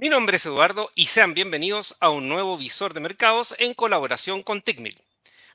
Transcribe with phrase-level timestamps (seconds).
[0.00, 4.44] Mi nombre es Eduardo y sean bienvenidos a un nuevo visor de mercados en colaboración
[4.44, 5.02] con Tickmill.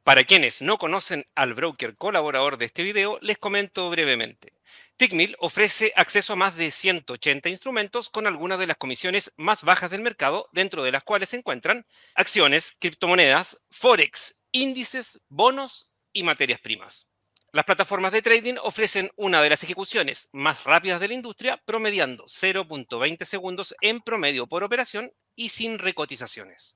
[0.04, 4.52] Para quienes no conocen al broker colaborador de este video, les comento brevemente.
[4.98, 9.92] Tickmill ofrece acceso a más de 180 instrumentos con algunas de las comisiones más bajas
[9.92, 16.60] del mercado, dentro de las cuales se encuentran acciones, criptomonedas, forex, índices, bonos y materias
[16.60, 17.08] primas.
[17.54, 22.24] Las plataformas de trading ofrecen una de las ejecuciones más rápidas de la industria, promediando
[22.26, 26.76] 0.20 segundos en promedio por operación y sin recotizaciones.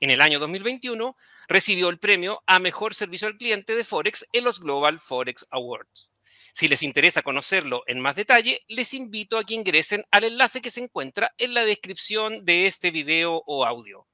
[0.00, 1.14] En el año 2021
[1.48, 6.08] recibió el premio a Mejor Servicio al Cliente de Forex en los Global Forex Awards.
[6.54, 10.70] Si les interesa conocerlo en más detalle, les invito a que ingresen al enlace que
[10.70, 14.06] se encuentra en la descripción de este video o audio.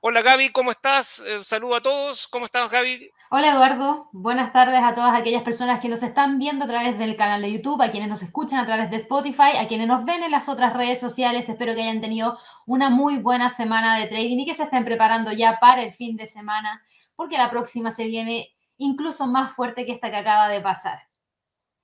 [0.00, 1.20] Hola Gaby, ¿cómo estás?
[1.20, 2.28] Eh, saludo a todos.
[2.28, 3.10] ¿Cómo estás Gaby?
[3.30, 7.16] Hola Eduardo, buenas tardes a todas aquellas personas que nos están viendo a través del
[7.16, 10.22] canal de YouTube, a quienes nos escuchan a través de Spotify, a quienes nos ven
[10.22, 11.48] en las otras redes sociales.
[11.48, 15.32] Espero que hayan tenido una muy buena semana de trading y que se estén preparando
[15.32, 16.84] ya para el fin de semana,
[17.16, 21.00] porque la próxima se viene incluso más fuerte que esta que acaba de pasar.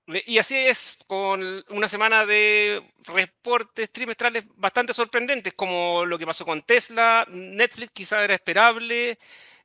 [0.06, 6.44] Y así es, con una semana de reportes trimestrales bastante sorprendentes, como lo que pasó
[6.44, 9.18] con Tesla, Netflix quizá era esperable.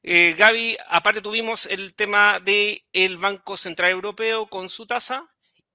[0.04, 5.28] Eh, Gaby, aparte tuvimos el tema del el Banco Central Europeo con su tasa,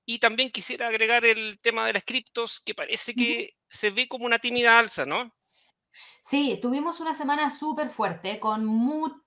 [0.07, 4.27] y también quisiera agregar el tema de las criptos, que parece que se ve como
[4.27, 5.35] una tímida alza, ¿no?
[6.23, 8.67] Sí, tuvimos una semana súper fuerte con,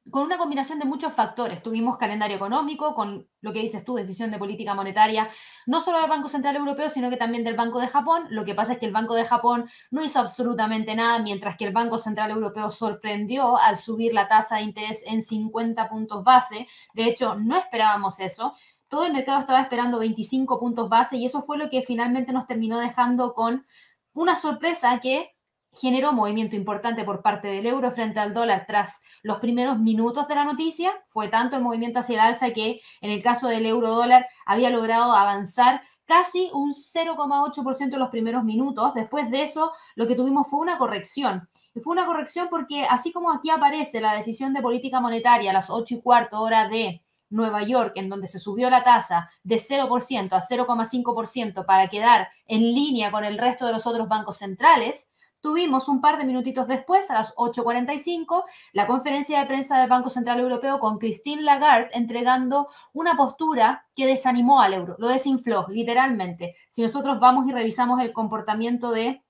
[0.09, 1.61] con una combinación de muchos factores.
[1.61, 5.29] Tuvimos calendario económico, con lo que dices tú, decisión de política monetaria,
[5.67, 8.27] no solo del Banco Central Europeo, sino que también del Banco de Japón.
[8.29, 11.65] Lo que pasa es que el Banco de Japón no hizo absolutamente nada, mientras que
[11.65, 16.67] el Banco Central Europeo sorprendió al subir la tasa de interés en 50 puntos base.
[16.93, 18.53] De hecho, no esperábamos eso
[18.87, 22.47] todo el mercado estaba esperando 25 puntos base y eso fue lo que finalmente nos
[22.47, 23.65] terminó dejando con
[24.13, 25.34] una sorpresa que
[25.75, 30.35] generó movimiento importante por parte del euro frente al dólar tras los primeros minutos de
[30.35, 30.91] la noticia.
[31.05, 34.69] Fue tanto el movimiento hacia el alza que en el caso del euro dólar había
[34.69, 38.93] logrado avanzar casi un 0,8% en los primeros minutos.
[38.93, 41.49] Después de eso, lo que tuvimos fue una corrección.
[41.73, 45.53] Y fue una corrección porque así como aquí aparece la decisión de política monetaria a
[45.53, 49.55] las 8 y cuarto hora de Nueva York, en donde se subió la tasa de
[49.55, 55.11] 0% a 0,5% para quedar en línea con el resto de los otros bancos centrales,
[55.45, 60.09] Tuvimos un par de minutitos después, a las 8.45, la conferencia de prensa del Banco
[60.09, 66.55] Central Europeo con Christine Lagarde entregando una postura que desanimó al euro, lo desinfló, literalmente.
[66.71, 69.23] Si nosotros vamos y revisamos el comportamiento de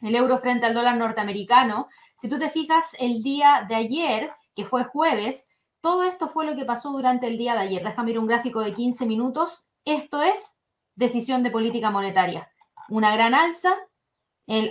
[0.00, 1.86] el euro frente al dólar norteamericano,
[2.16, 5.48] si tú te fijas el día de ayer, que fue jueves,
[5.80, 7.84] todo esto fue lo que pasó durante el día de ayer.
[7.84, 9.68] Déjame ir un gráfico de 15 minutos.
[9.84, 10.56] Esto es
[10.96, 12.50] decisión de política monetaria.
[12.88, 13.76] Una gran alza,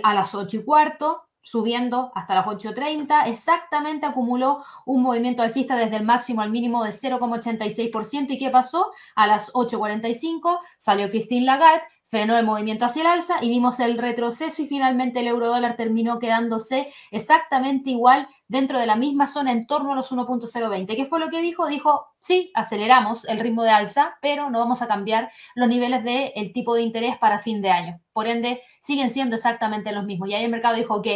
[0.02, 5.96] a las 8 y cuarto, subiendo hasta las 8.30, exactamente acumuló un movimiento alcista desde
[5.96, 8.26] el máximo al mínimo de 0,86%.
[8.30, 8.92] ¿Y qué pasó?
[9.16, 11.82] A las 8.45 salió Christine Lagarde,
[12.12, 15.76] frenó el movimiento hacia el alza y vimos el retroceso y finalmente el euro dólar
[15.76, 20.94] terminó quedándose exactamente igual dentro de la misma zona en torno a los 1.020.
[20.94, 21.68] ¿Qué fue lo que dijo?
[21.68, 26.32] Dijo, sí, aceleramos el ritmo de alza, pero no vamos a cambiar los niveles del
[26.34, 27.98] el tipo de interés para fin de año.
[28.12, 30.28] Por ende, siguen siendo exactamente los mismos.
[30.28, 31.06] Y ahí el mercado dijo, ok,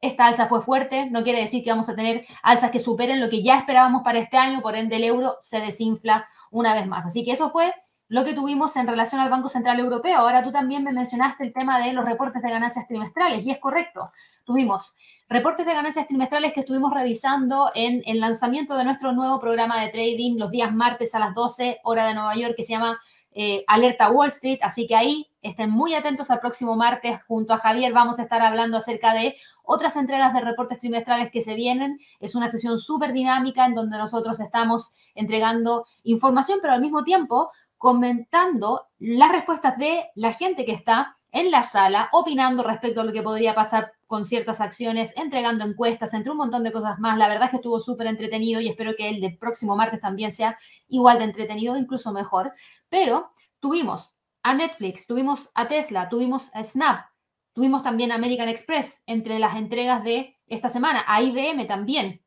[0.00, 3.30] esta alza fue fuerte, no quiere decir que vamos a tener alzas que superen lo
[3.30, 7.04] que ya esperábamos para este año, por ende el euro se desinfla una vez más.
[7.04, 7.74] Así que eso fue
[8.08, 10.18] lo que tuvimos en relación al Banco Central Europeo.
[10.18, 13.58] Ahora tú también me mencionaste el tema de los reportes de ganancias trimestrales y es
[13.58, 14.10] correcto.
[14.44, 14.94] Tuvimos
[15.28, 19.88] reportes de ganancias trimestrales que estuvimos revisando en el lanzamiento de nuestro nuevo programa de
[19.88, 22.98] trading los días martes a las 12 hora de Nueva York que se llama
[23.38, 24.60] eh, Alerta Wall Street.
[24.62, 27.92] Así que ahí estén muy atentos al próximo martes junto a Javier.
[27.92, 31.98] Vamos a estar hablando acerca de otras entregas de reportes trimestrales que se vienen.
[32.18, 37.50] Es una sesión súper dinámica en donde nosotros estamos entregando información, pero al mismo tiempo
[37.78, 43.12] comentando las respuestas de la gente que está en la sala, opinando respecto a lo
[43.12, 47.18] que podría pasar con ciertas acciones, entregando encuestas, entre un montón de cosas más.
[47.18, 50.32] La verdad es que estuvo súper entretenido y espero que el del próximo martes también
[50.32, 50.56] sea
[50.88, 52.52] igual de entretenido, incluso mejor.
[52.88, 57.06] Pero tuvimos a Netflix, tuvimos a Tesla, tuvimos a Snap,
[57.52, 62.22] tuvimos también a American Express entre las entregas de esta semana, a IBM también.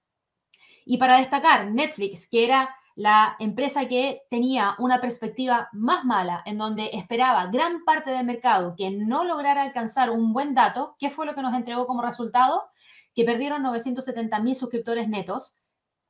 [0.86, 6.58] Y para destacar, Netflix, que era la empresa que tenía una perspectiva más mala, en
[6.58, 11.26] donde esperaba gran parte del mercado que no lograra alcanzar un buen dato, ¿qué fue
[11.26, 12.70] lo que nos entregó como resultado?
[13.16, 15.56] Que perdieron 970 mil suscriptores netos,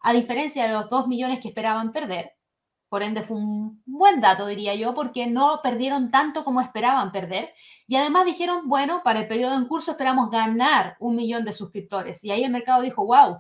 [0.02, 2.34] a diferencia de los 2 millones que esperaban perder.
[2.90, 7.54] por ende fue un buen dato, diría yo, porque no perdieron tanto como esperaban perder.
[7.88, 12.24] Y además dijeron, bueno, para el periodo en curso esperamos ganar un millón de suscriptores.
[12.24, 13.38] Y ahí el mercado dijo, wow,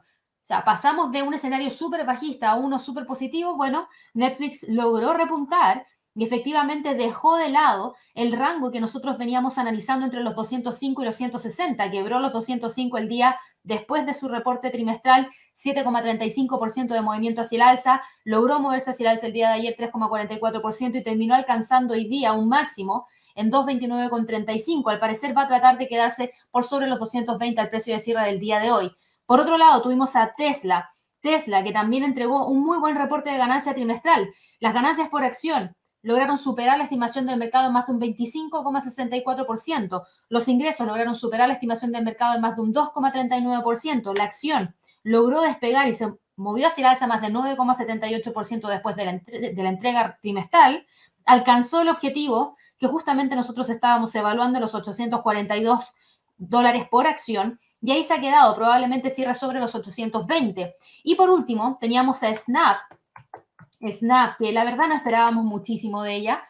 [0.50, 3.56] sea, pasamos de un escenario súper bajista a uno súper positivo.
[3.56, 5.86] Bueno, Netflix logró repuntar
[6.16, 11.06] y efectivamente dejó de lado el rango que nosotros veníamos analizando entre los 205 y
[11.06, 17.42] los 160, quebró los 205 el día después de su reporte trimestral, 7,35% de movimiento
[17.42, 21.36] hacia el alza, logró moverse hacia el alza el día de ayer 3,44% y terminó
[21.36, 23.06] alcanzando hoy día un máximo
[23.36, 24.92] en 229,35.
[24.92, 28.26] Al parecer va a tratar de quedarse por sobre los 220 al precio de cierre
[28.26, 28.92] del día de hoy.
[29.30, 30.90] Por otro lado, tuvimos a Tesla.
[31.22, 34.34] Tesla, que también entregó un muy buen reporte de ganancia trimestral.
[34.60, 40.04] Las ganancias por acción lograron superar la estimación del mercado en más de un 25,64%.
[40.30, 44.18] Los ingresos lograron superar la estimación del mercado en más de un 2,39%.
[44.18, 49.06] La acción logró despegar y se movió hacia el alza más de 9,78% después de
[49.06, 50.88] la, de la entrega trimestral.
[51.24, 55.94] Alcanzó el objetivo que justamente nosotros estábamos evaluando los 842
[56.40, 60.76] dólares por acción y ahí se ha quedado, probablemente cierra sobre los 820.
[61.04, 62.78] Y por último, teníamos a Snap,
[63.82, 66.44] Snap, que la verdad no esperábamos muchísimo de ella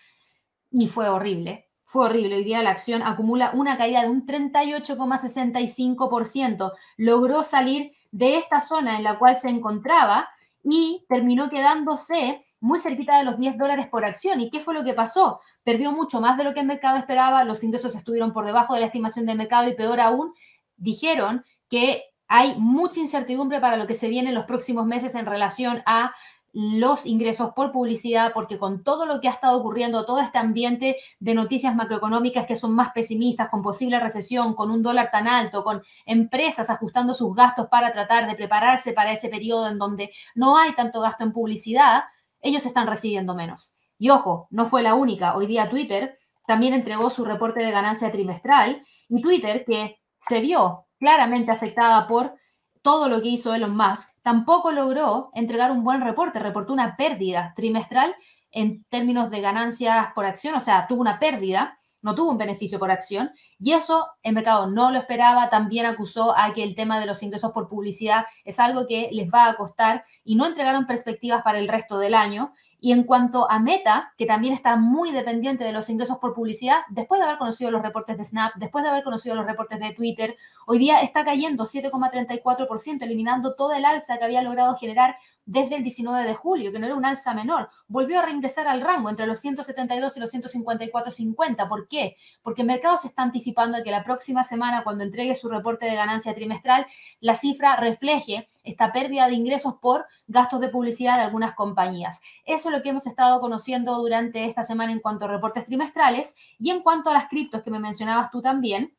[0.71, 1.67] y fue horrible.
[1.83, 2.37] Fue horrible.
[2.37, 6.71] Hoy día la acción acumula una caída de un 38,65%.
[6.97, 10.29] Logró salir de esta zona en la cual se encontraba
[10.63, 14.41] y terminó quedándose muy cerquita de los 10 dólares por acción.
[14.41, 15.39] ¿Y qué fue lo que pasó?
[15.63, 18.81] Perdió mucho más de lo que el mercado esperaba, los ingresos estuvieron por debajo de
[18.81, 20.33] la estimación del mercado y peor aún,
[20.79, 25.25] dijeron que hay mucha incertidumbre para lo que se viene en los próximos meses en
[25.25, 26.13] relación a
[26.51, 30.97] los ingresos por publicidad, porque con todo lo que ha estado ocurriendo, todo este ambiente
[31.19, 35.63] de noticias macroeconómicas que son más pesimistas, con posible recesión, con un dólar tan alto,
[35.63, 40.57] con empresas ajustando sus gastos para tratar de prepararse para ese periodo en donde no
[40.57, 42.03] hay tanto gasto en publicidad,
[42.41, 43.75] ellos están recibiendo menos.
[43.97, 45.35] Y ojo, no fue la única.
[45.35, 46.17] Hoy día Twitter
[46.47, 52.35] también entregó su reporte de ganancia trimestral y Twitter, que se vio claramente afectada por
[52.81, 57.53] todo lo que hizo Elon Musk, tampoco logró entregar un buen reporte, reportó una pérdida
[57.55, 58.15] trimestral
[58.51, 62.79] en términos de ganancias por acción, o sea, tuvo una pérdida, no tuvo un beneficio
[62.79, 66.99] por acción, y eso el mercado no lo esperaba, también acusó a que el tema
[66.99, 70.87] de los ingresos por publicidad es algo que les va a costar y no entregaron
[70.87, 75.11] perspectivas para el resto del año, y en cuanto a Meta, que también está muy
[75.11, 78.83] dependiente de los ingresos por publicidad, después de haber conocido los reportes de Snap, después
[78.83, 83.83] de haber conocido los reportes de Twitter, hoy día está cayendo 7,34%, eliminando todo el
[83.83, 85.17] alza que había logrado generar
[85.49, 88.81] desde el 19 de julio, que no era un alza menor, volvió a reingresar al
[88.81, 91.67] rango entre los 172 y los 154.50.
[91.67, 92.17] ¿Por qué?
[92.43, 95.87] Porque el mercado se está anticipando a que la próxima semana, cuando entregue su reporte
[95.87, 96.85] de ganancia trimestral,
[97.19, 102.21] la cifra refleje esta pérdida de ingresos por gastos de publicidad de algunas compañías.
[102.45, 106.35] Eso es lo que hemos estado conociendo durante esta semana en cuanto a reportes trimestrales
[106.59, 108.95] y en cuanto a las criptos que me mencionabas tú también.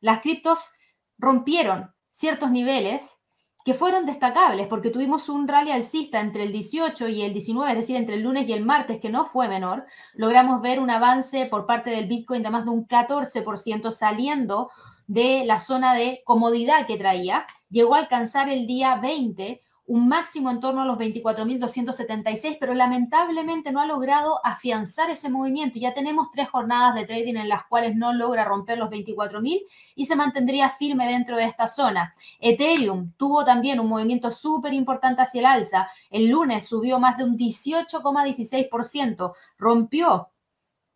[0.00, 0.70] Las criptos
[1.18, 3.20] rompieron ciertos niveles
[3.64, 7.78] que fueron destacables porque tuvimos un rally alcista entre el 18 y el 19, es
[7.78, 9.86] decir, entre el lunes y el martes, que no fue menor.
[10.14, 14.70] Logramos ver un avance por parte del Bitcoin de más de un 14% saliendo
[15.06, 17.46] de la zona de comodidad que traía.
[17.70, 23.70] Llegó a alcanzar el día 20 un máximo en torno a los 24.276, pero lamentablemente
[23.70, 25.78] no ha logrado afianzar ese movimiento.
[25.78, 29.62] Ya tenemos tres jornadas de trading en las cuales no logra romper los 24.000
[29.94, 32.14] y se mantendría firme dentro de esta zona.
[32.40, 35.88] Ethereum tuvo también un movimiento súper importante hacia el alza.
[36.10, 40.30] El lunes subió más de un 18,16%, rompió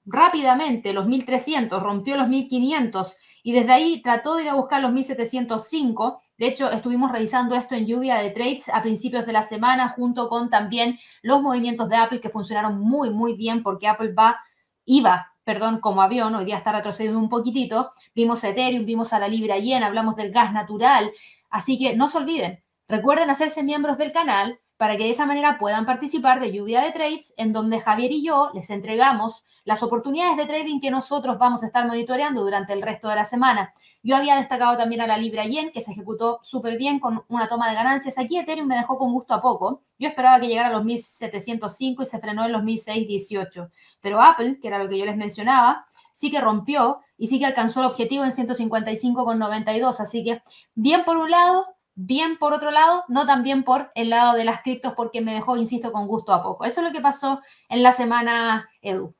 [0.08, 4.92] rápidamente los 1.300, rompió los 1.500 y desde ahí trató de ir a buscar los
[4.92, 6.20] 1705.
[6.36, 10.28] De hecho, estuvimos revisando esto en lluvia de trades a principios de la semana, junto
[10.28, 14.38] con también los movimientos de Apple que funcionaron muy, muy bien porque Apple va,
[14.84, 17.92] iba, perdón, como avión, hoy día está retrocediendo un poquitito.
[18.14, 21.10] Vimos a Ethereum, vimos a la Libra Yen, hablamos del gas natural.
[21.48, 25.58] Así que no se olviden, recuerden hacerse miembros del canal para que de esa manera
[25.58, 30.36] puedan participar de lluvia de trades, en donde Javier y yo les entregamos las oportunidades
[30.36, 33.74] de trading que nosotros vamos a estar monitoreando durante el resto de la semana.
[34.04, 37.48] Yo había destacado también a la Libra Yen, que se ejecutó súper bien con una
[37.48, 38.18] toma de ganancias.
[38.18, 39.82] Aquí Ethereum me dejó con gusto a poco.
[39.98, 43.70] Yo esperaba que llegara a los 1705 y se frenó en los 1618.
[44.00, 47.46] Pero Apple, que era lo que yo les mencionaba, sí que rompió y sí que
[47.46, 49.98] alcanzó el objetivo en 155,92.
[49.98, 50.40] Así que
[50.76, 51.66] bien por un lado,
[52.00, 55.34] bien por otro lado, no tan bien por el lado de las criptos porque me
[55.34, 56.64] dejó, insisto, con gusto a poco.
[56.64, 59.16] Eso es lo que pasó en la semana, Edu.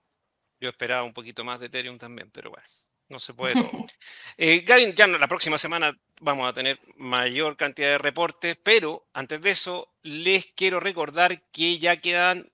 [0.60, 2.64] Yo esperaba un poquito más de Ethereum también, pero bueno,
[3.08, 3.70] no se puede todo.
[4.38, 9.40] eh, Gavin, ya la próxima semana vamos a tener mayor cantidad de reportes, pero antes
[9.40, 12.48] de eso les quiero recordar que ya quedan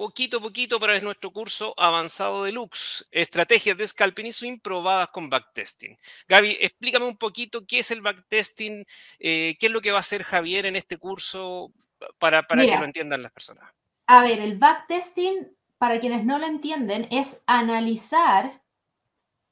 [0.00, 5.28] poquito a poquito para nuestro curso avanzado deluxe, estrategias de scalping y swing probadas con
[5.28, 5.98] backtesting.
[6.26, 8.86] Gaby, explícame un poquito qué es el backtesting,
[9.18, 11.70] eh, qué es lo que va a hacer Javier en este curso
[12.18, 13.70] para, para que lo entiendan las personas.
[14.06, 18.62] A ver, el backtesting, para quienes no lo entienden, es analizar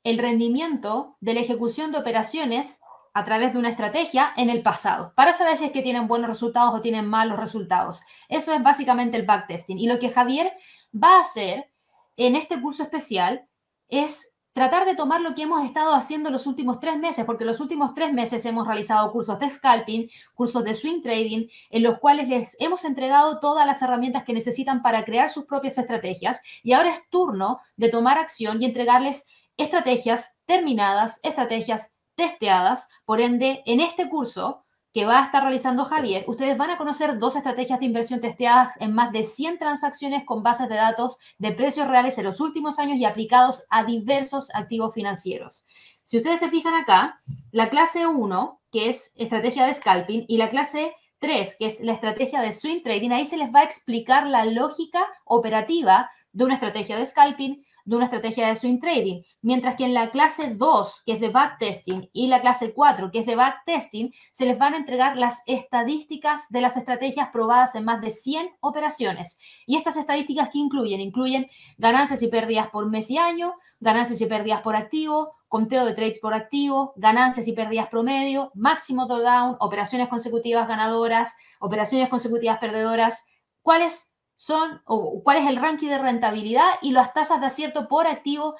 [0.05, 2.81] el rendimiento de la ejecución de operaciones
[3.15, 6.29] a través de una estrategia en el pasado, para saber si es que tienen buenos
[6.29, 8.03] resultados o tienen malos resultados.
[8.29, 9.79] Eso es básicamente el backtesting.
[9.79, 10.53] Y lo que Javier
[10.93, 11.71] va a hacer
[12.17, 13.49] en este curso especial
[13.89, 17.61] es tratar de tomar lo que hemos estado haciendo los últimos tres meses, porque los
[17.61, 22.29] últimos tres meses hemos realizado cursos de scalping, cursos de swing trading, en los cuales
[22.29, 26.43] les hemos entregado todas las herramientas que necesitan para crear sus propias estrategias.
[26.65, 32.91] Y ahora es turno de tomar acción y entregarles estrategias terminadas, estrategias testeadas.
[33.07, 37.19] Por ende, en este curso que va a estar realizando Javier, ustedes van a conocer
[37.19, 41.53] dos estrategias de inversión testeadas en más de 100 transacciones con bases de datos de
[41.53, 45.65] precios reales en los últimos años y aplicados a diversos activos financieros.
[46.03, 47.21] Si ustedes se fijan acá,
[47.53, 51.93] la clase 1, que es estrategia de scalping, y la clase 3, que es la
[51.93, 56.55] estrategia de swing trading, ahí se les va a explicar la lógica operativa de una
[56.55, 61.05] estrategia de scalping, de una estrategia de swing trading, mientras que en la clase 2,
[61.07, 64.75] que es de backtesting, y la clase 4, que es de backtesting, se les van
[64.75, 69.39] a entregar las estadísticas de las estrategias probadas en más de 100 operaciones.
[69.67, 71.47] Y estas estadísticas que incluyen, incluyen
[71.79, 76.19] ganancias y pérdidas por mes y año, ganancias y pérdidas por activo, conteo de trades
[76.19, 83.25] por activo, ganancias y pérdidas promedio, máximo drawdown, operaciones consecutivas ganadoras, operaciones consecutivas perdedoras,
[83.63, 88.07] cuáles son, o cuál es el ranking de rentabilidad y las tasas de acierto por
[88.07, 88.55] activo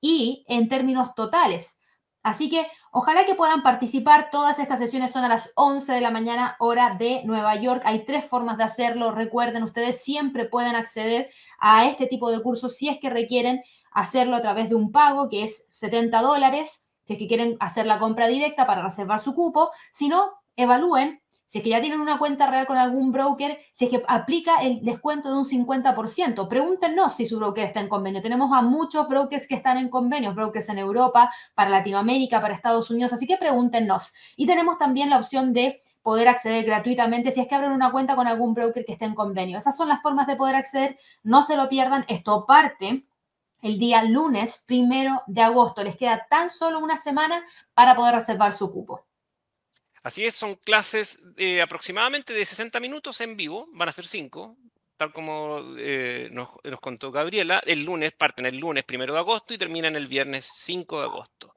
[0.00, 1.80] y en términos totales.
[2.22, 4.30] Así que ojalá que puedan participar.
[4.30, 7.82] Todas estas sesiones son a las 11 de la mañana, hora de Nueva York.
[7.84, 9.10] Hay tres formas de hacerlo.
[9.10, 13.60] Recuerden, ustedes siempre pueden acceder a este tipo de cursos si es que requieren
[13.90, 16.86] hacerlo a través de un pago que es 70 dólares.
[17.02, 19.72] Si es que quieren hacer la compra directa para reservar su cupo.
[19.90, 23.84] Si no, evalúen si es que ya tienen una cuenta real con algún broker, si
[23.86, 28.22] es que aplica el descuento de un 50%, pregúntenos si su broker está en convenio.
[28.22, 32.90] Tenemos a muchos brokers que están en convenio, brokers en Europa, para Latinoamérica, para Estados
[32.90, 34.12] Unidos, así que pregúntenos.
[34.36, 38.14] Y tenemos también la opción de poder acceder gratuitamente si es que abren una cuenta
[38.14, 39.58] con algún broker que esté en convenio.
[39.58, 43.04] Esas son las formas de poder acceder, no se lo pierdan, esto parte
[43.62, 45.82] el día lunes primero de agosto.
[45.82, 49.06] Les queda tan solo una semana para poder reservar su cupo.
[50.04, 51.24] Así es, son clases
[51.62, 54.56] aproximadamente de 60 minutos en vivo, van a ser 5,
[54.96, 56.48] tal como eh, nos,
[56.80, 57.60] contó Gabriela.
[57.66, 61.56] El lunes, parten el lunes primero de agosto y terminan el viernes 5 de agosto.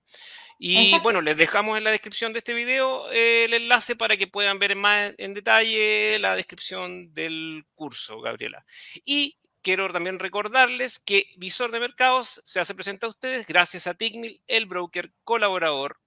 [0.59, 4.25] Y bueno, les dejamos en la descripción de este video eh, el enlace para que
[4.25, 8.65] puedan ver más en detalle la descripción del curso, Gabriela.
[9.05, 13.93] Y quiero también recordarles que Visor de Mercados se hace presente a ustedes gracias a
[13.93, 15.99] Tigmil, el broker colaborador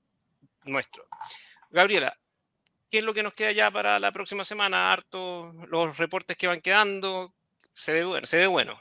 [0.64, 1.06] nuestro.
[1.70, 2.18] Gabriela,
[2.90, 4.92] ¿Qué es lo que nos queda ya para la próxima semana?
[4.92, 7.32] Harto los reportes que van quedando.
[7.73, 8.26] Se ve bueno.
[8.26, 8.80] Se ve bueno.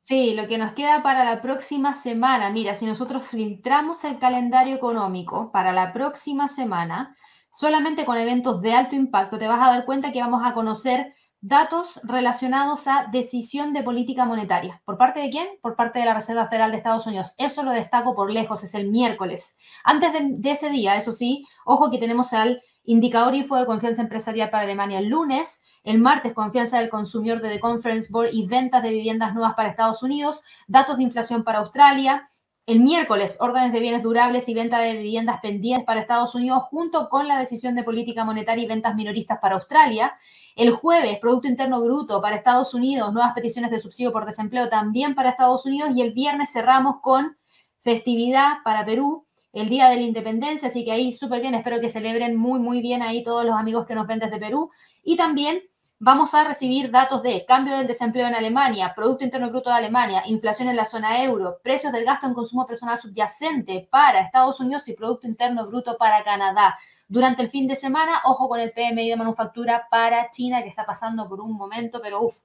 [0.00, 4.74] Sí, lo que nos queda para la próxima semana, mira, si nosotros filtramos el calendario
[4.74, 7.14] económico para la próxima semana,
[7.52, 11.14] solamente con eventos de alto impacto, te vas a dar cuenta que vamos a conocer
[11.42, 14.80] datos relacionados a decisión de política monetaria.
[14.86, 15.46] ¿Por parte de quién?
[15.60, 17.34] Por parte de la Reserva Federal de Estados Unidos.
[17.36, 19.58] Eso lo destaco por lejos, es el miércoles.
[19.84, 24.02] Antes de, de ese día, eso sí, ojo que tenemos al Indicador IFO de confianza
[24.02, 25.64] empresarial para Alemania el lunes.
[25.84, 29.68] El martes, confianza del consumidor de The Conference Board y ventas de viviendas nuevas para
[29.68, 30.42] Estados Unidos.
[30.68, 32.28] Datos de inflación para Australia.
[32.64, 37.08] El miércoles, órdenes de bienes durables y venta de viviendas pendientes para Estados Unidos, junto
[37.08, 40.16] con la decisión de política monetaria y ventas minoristas para Australia.
[40.54, 45.16] El jueves, Producto Interno Bruto para Estados Unidos, nuevas peticiones de subsidio por desempleo también
[45.16, 45.90] para Estados Unidos.
[45.96, 47.36] Y el viernes cerramos con
[47.80, 51.88] festividad para Perú, el Día de la Independencia, así que ahí súper bien, espero que
[51.88, 54.70] celebren muy, muy bien ahí todos los amigos que nos ven desde Perú.
[55.02, 55.62] Y también
[55.98, 60.24] vamos a recibir datos de cambio del desempleo en Alemania, Producto Interno Bruto de Alemania,
[60.26, 64.88] inflación en la zona euro, precios del gasto en consumo personal subyacente para Estados Unidos
[64.88, 66.76] y Producto Interno Bruto para Canadá.
[67.06, 70.84] Durante el fin de semana, ojo con el PMI de manufactura para China, que está
[70.84, 72.38] pasando por un momento, pero uff,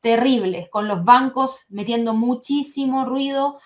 [0.00, 3.58] terrible, con los bancos metiendo muchísimo ruido,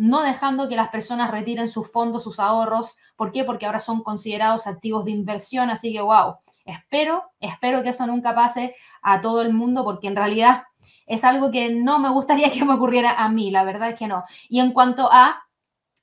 [0.00, 2.96] no dejando que las personas retiren sus fondos, sus ahorros.
[3.16, 3.44] ¿Por qué?
[3.44, 8.34] Porque ahora son considerados activos de inversión, así que wow, espero, espero que eso nunca
[8.34, 10.62] pase a todo el mundo porque en realidad
[11.06, 14.06] es algo que no me gustaría que me ocurriera a mí, la verdad es que
[14.06, 14.24] no.
[14.48, 15.42] Y en cuanto a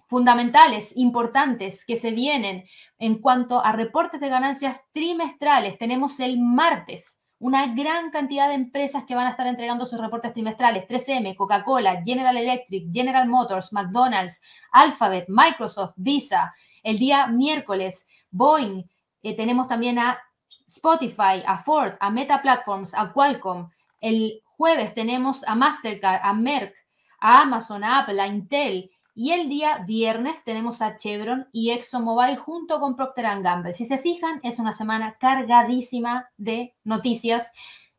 [0.06, 2.66] fundamentales importantes que se vienen
[3.00, 9.04] en cuanto a reportes de ganancias trimestrales, tenemos el martes una gran cantidad de empresas
[9.04, 10.88] que van a estar entregando sus reportes trimestrales.
[10.88, 14.42] 3M, Coca-Cola, General Electric, General Motors, McDonald's,
[14.72, 16.54] Alphabet, Microsoft, Visa.
[16.82, 18.84] El día miércoles, Boeing.
[19.22, 20.20] Eh, tenemos también a
[20.68, 23.70] Spotify, a Ford, a Meta Platforms, a Qualcomm.
[24.02, 26.74] El jueves tenemos a Mastercard, a Merck,
[27.20, 28.90] a Amazon, a Apple, a Intel.
[29.20, 33.74] Y el día viernes tenemos a Chevron y ExxonMobil junto con Procter Gamble.
[33.74, 37.52] Si se fijan, es una semana cargadísima de noticias.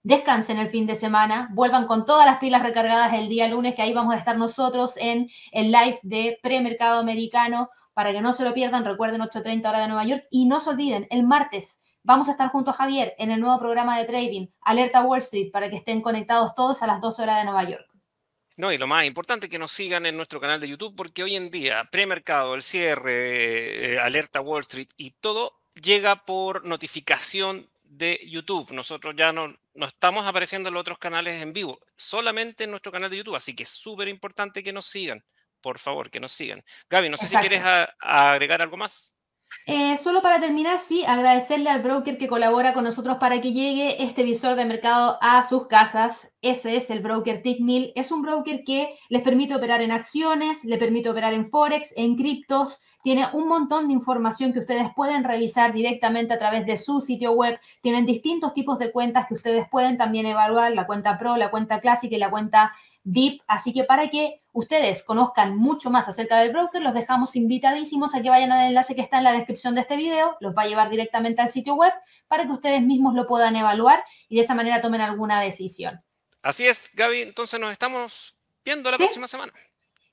[0.05, 3.83] Descansen el fin de semana, vuelvan con todas las pilas recargadas el día lunes, que
[3.83, 7.69] ahí vamos a estar nosotros en el live de premercado americano.
[7.95, 10.23] Para que no se lo pierdan, recuerden 8.30 hora de Nueva York.
[10.31, 13.59] Y no se olviden, el martes vamos a estar junto a Javier en el nuevo
[13.59, 17.39] programa de trading, Alerta Wall Street, para que estén conectados todos a las 12 horas
[17.39, 17.98] de Nueva York.
[18.59, 21.37] No, y lo más importante que nos sigan en nuestro canal de YouTube, porque hoy
[21.37, 28.21] en día, premercado, el cierre, eh, alerta Wall Street y todo llega por notificación de
[28.27, 28.73] YouTube.
[28.73, 32.91] Nosotros ya no, no estamos apareciendo en los otros canales en vivo, solamente en nuestro
[32.91, 35.25] canal de YouTube, así que es súper importante que nos sigan.
[35.61, 36.65] Por favor, que nos sigan.
[36.91, 37.63] Gaby, no sé si quieres
[38.01, 39.15] agregar algo más.
[39.67, 44.03] Eh, solo para terminar, sí, agradecerle al broker que colabora con nosotros para que llegue
[44.03, 46.33] este visor de mercado a sus casas.
[46.41, 47.93] Ese es el broker Tickmill.
[47.97, 52.15] Es un broker que les permite operar en acciones, le permite operar en Forex, en
[52.15, 52.81] criptos.
[53.03, 57.33] Tiene un montón de información que ustedes pueden revisar directamente a través de su sitio
[57.33, 57.59] web.
[57.83, 61.81] Tienen distintos tipos de cuentas que ustedes pueden también evaluar, la cuenta Pro, la cuenta
[61.81, 63.43] clásica y la cuenta VIP.
[63.49, 68.23] Así que para que ustedes conozcan mucho más acerca del broker, los dejamos invitadísimos a
[68.23, 70.67] que vayan al enlace que está en la descripción de este video, los va a
[70.69, 71.93] llevar directamente al sitio web
[72.29, 76.01] para que ustedes mismos lo puedan evaluar y de esa manera tomen alguna decisión.
[76.49, 79.53] Así es, Gaby, entonces nos estamos viendo la próxima semana.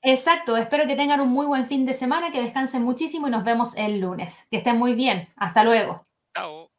[0.02, 3.42] Exacto, espero que tengan un muy buen fin de semana, que descansen muchísimo y nos
[3.42, 4.46] vemos el lunes.
[4.50, 5.32] Que estén muy bien.
[5.36, 6.02] Hasta luego.
[6.34, 6.70] Chao.